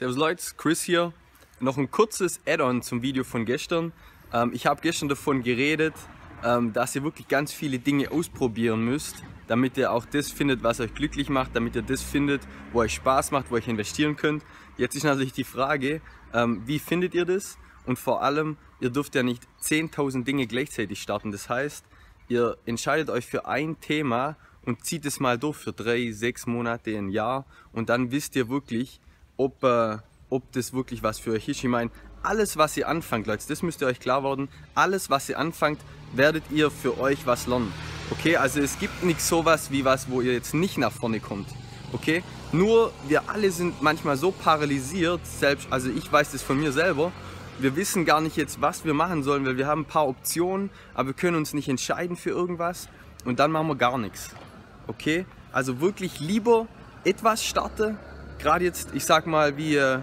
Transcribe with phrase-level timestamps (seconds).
[0.00, 1.12] Servus Leute, Chris hier.
[1.60, 3.92] Noch ein kurzes Add-on zum Video von gestern.
[4.32, 5.92] Ähm, ich habe gestern davon geredet,
[6.42, 9.16] ähm, dass ihr wirklich ganz viele Dinge ausprobieren müsst,
[9.46, 12.40] damit ihr auch das findet, was euch glücklich macht, damit ihr das findet,
[12.72, 14.42] wo euch Spaß macht, wo ihr investieren könnt.
[14.78, 16.00] Jetzt ist natürlich die Frage,
[16.32, 17.58] ähm, wie findet ihr das?
[17.84, 21.30] Und vor allem, ihr dürft ja nicht 10.000 Dinge gleichzeitig starten.
[21.30, 21.84] Das heißt,
[22.28, 26.96] ihr entscheidet euch für ein Thema und zieht es mal durch für drei, sechs Monate,
[26.96, 28.98] ein Jahr und dann wisst ihr wirklich,
[29.40, 29.96] ob, äh,
[30.28, 31.64] ob das wirklich was für euch ist.
[31.64, 31.90] Ich meine,
[32.22, 35.80] alles was ihr anfangt, Leute, das müsst ihr euch klar werden, alles was ihr anfangt,
[36.12, 37.72] werdet ihr für euch was lernen.
[38.10, 41.48] Okay, also es gibt nichts sowas wie was, wo ihr jetzt nicht nach vorne kommt.
[41.92, 42.22] Okay,
[42.52, 47.10] nur wir alle sind manchmal so paralysiert, selbst, also ich weiß das von mir selber,
[47.58, 50.70] wir wissen gar nicht jetzt, was wir machen sollen, weil wir haben ein paar Optionen,
[50.94, 52.88] aber wir können uns nicht entscheiden für irgendwas
[53.24, 54.30] und dann machen wir gar nichts.
[54.86, 56.66] Okay, also wirklich lieber
[57.04, 57.98] etwas starten,
[58.40, 60.00] gerade jetzt, ich sag mal, wie äh,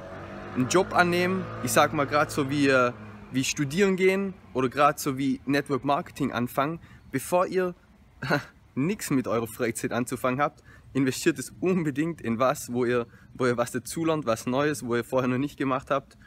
[0.56, 2.92] einen Job annehmen, ich sag mal gerade so wie, äh,
[3.32, 6.80] wie studieren gehen oder gerade so wie Network Marketing anfangen,
[7.12, 7.76] bevor ihr
[8.76, 13.58] nichts mit eurer Freizeit anzufangen habt, investiert es unbedingt in was, wo ihr, wo ihr
[13.58, 16.18] was dazulernt, was Neues, wo ihr vorher noch nicht gemacht habt.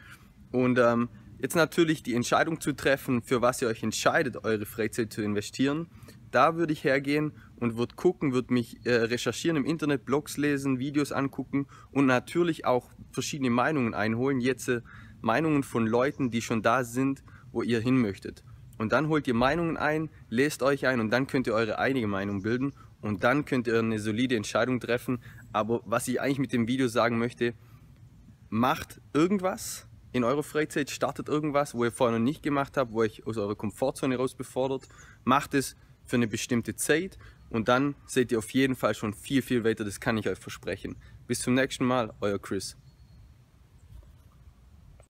[0.50, 5.12] Und ähm, jetzt natürlich die Entscheidung zu treffen, für was ihr euch entscheidet, eure Freizeit
[5.12, 5.86] zu investieren
[6.30, 10.78] da würde ich hergehen und würde gucken, würde mich äh, recherchieren im Internet, Blogs lesen,
[10.78, 14.40] Videos angucken und natürlich auch verschiedene Meinungen einholen.
[14.40, 14.80] Jetzt äh,
[15.20, 17.22] Meinungen von Leuten, die schon da sind,
[17.52, 18.44] wo ihr hin möchtet.
[18.78, 22.06] Und dann holt ihr Meinungen ein, lest euch ein und dann könnt ihr eure eigene
[22.06, 22.72] Meinung bilden
[23.02, 25.18] und dann könnt ihr eine solide Entscheidung treffen.
[25.52, 27.54] Aber was ich eigentlich mit dem Video sagen möchte,
[28.48, 33.00] macht irgendwas in eurer Freizeit, startet irgendwas, wo ihr vorher noch nicht gemacht habt, wo
[33.00, 34.88] euch aus eurer Komfortzone raus befordert,
[35.24, 35.76] macht es
[36.10, 37.16] für eine bestimmte Zeit
[37.48, 40.38] und dann seid ihr auf jeden Fall schon viel, viel weiter, das kann ich euch
[40.38, 40.96] versprechen.
[41.26, 42.76] Bis zum nächsten Mal, euer Chris.